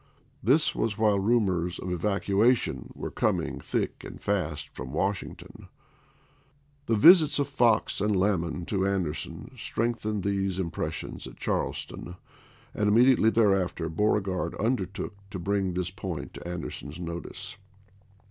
[0.41, 5.67] This was while rumors of evac uation were coming thick and fast from Washing ton.
[6.87, 11.27] The visits of Fox and Lamon to Anderson THE SUMTER EXPEDITION 21 strengthened these impressions
[11.27, 12.15] at Charleston, and
[12.73, 12.81] chap.
[12.83, 12.87] ii.
[12.87, 17.57] immediately thereafter Beauregard undertook to bring the point to Anderson's notice.